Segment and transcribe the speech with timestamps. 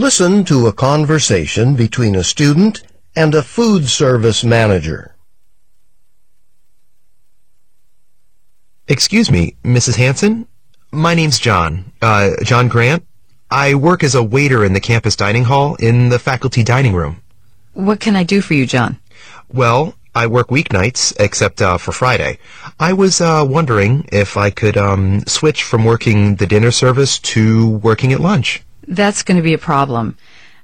[0.00, 2.82] Listen to a conversation between a student
[3.16, 5.16] and a food service manager.
[8.86, 9.96] Excuse me, Mrs.
[9.96, 10.46] Hanson?
[10.92, 11.90] My name's John.
[12.00, 13.04] Uh, John Grant.
[13.50, 17.20] I work as a waiter in the campus dining hall in the faculty dining room.
[17.72, 19.00] What can I do for you, John?
[19.52, 22.38] Well, I work weeknights, except uh, for Friday.
[22.78, 27.68] I was uh, wondering if I could um, switch from working the dinner service to
[27.68, 28.62] working at lunch.
[28.88, 30.16] That's going to be a problem.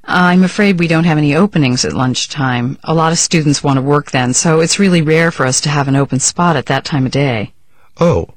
[0.06, 2.78] I'm afraid we don't have any openings at lunchtime.
[2.84, 5.68] A lot of students want to work then, so it's really rare for us to
[5.68, 7.52] have an open spot at that time of day.
[7.98, 8.28] Oh.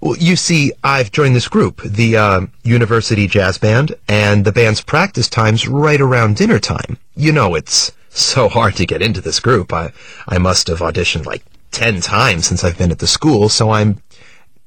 [0.00, 4.80] Well, you see, I've joined this group, the uh, University Jazz Band, and the band's
[4.80, 6.98] practice time's right around dinner time.
[7.14, 9.72] You know, it's so hard to get into this group.
[9.72, 9.92] I,
[10.26, 14.02] I must have auditioned like ten times since I've been at the school, so I'm...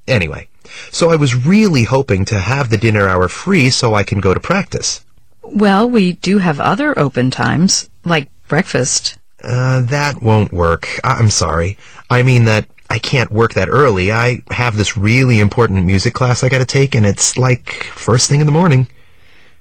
[0.08, 0.48] Anyway,
[0.92, 4.34] so I was really hoping to have the dinner hour free so I can go
[4.34, 5.04] to practice.
[5.42, 9.18] Well, we do have other open times, like breakfast.
[9.44, 11.00] Uh, that won't work.
[11.04, 11.78] I- I'm sorry.
[12.10, 14.12] I mean that I can't work that early.
[14.12, 18.40] I have this really important music class I gotta take, and it's like first thing
[18.40, 18.88] in the morning.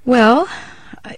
[0.05, 0.49] Well,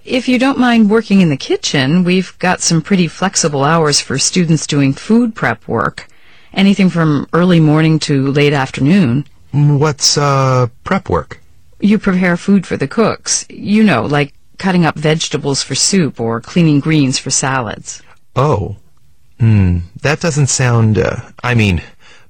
[0.03, 4.17] if you don't mind working in the kitchen, we've got some pretty flexible hours for
[4.17, 6.07] students doing food prep work.
[6.53, 9.25] Anything from early morning to late afternoon.
[9.57, 11.41] What's, uh, prep work?
[11.79, 13.43] You prepare food for the cooks.
[13.49, 18.03] You know, like cutting up vegetables for soup or cleaning greens for salads.
[18.35, 18.77] Oh.
[19.39, 21.81] Hmm, that doesn't sound, uh, I mean,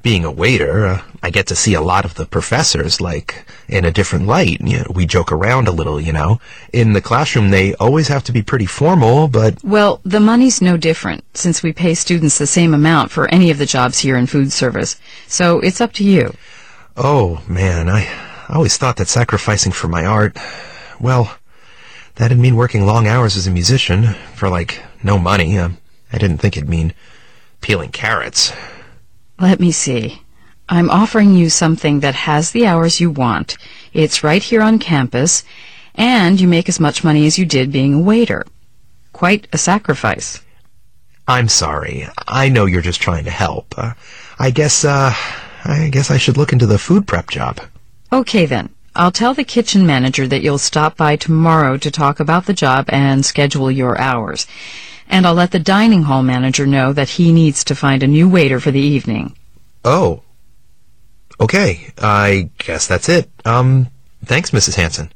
[0.03, 3.83] being a waiter, uh, I get to see a lot of the professors, like, in
[3.83, 4.61] a different light.
[4.61, 6.39] You know, we joke around a little, you know.
[6.71, 10.77] In the classroom, they always have to be pretty formal, but Well, the money's no
[10.77, 14.27] different, since we pay students the same amount for any of the jobs here in
[14.27, 14.95] food service.
[15.27, 16.33] So it's up to you.
[16.97, 18.07] Oh, man, I
[18.49, 20.37] I always thought that sacrificing for my art,
[20.99, 21.37] well,
[22.15, 25.59] that'd mean working long hours as a musician for, like, no money.
[25.59, 25.69] I
[26.13, 26.93] didn't think it'd mean
[27.59, 28.53] peeling carrots.
[29.37, 30.21] Let me see.
[30.69, 33.57] I'm offering you something that has the hours you want.
[33.93, 35.43] It's right here on campus,
[35.95, 38.45] and you make as much money as you did being a waiter.
[39.11, 40.41] Quite a sacrifice.
[41.27, 42.07] I'm sorry.
[42.27, 43.77] I know you're just trying to help.
[43.77, 43.93] Uh,
[44.39, 45.13] I guess, uh,
[45.67, 47.59] I guess I should look into the food prep job.
[48.11, 48.69] Okay then.
[48.95, 52.85] I'll tell the kitchen manager that you'll stop by tomorrow to talk about the job
[52.89, 54.47] and schedule your hours.
[55.07, 58.27] And I'll let the dining hall manager know that he needs to find a new
[58.27, 59.35] waiter for the evening.
[59.85, 60.23] Oh.
[61.39, 63.29] Okay, I guess that's it.
[63.45, 63.87] Um,
[64.25, 64.75] thanks, Mrs.
[64.75, 65.11] Hanson.